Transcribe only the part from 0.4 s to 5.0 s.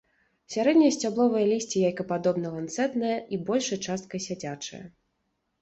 Сярэдняе сцябловае лісце яйкападобна-ланцэтнае і большай часткай сядзячае.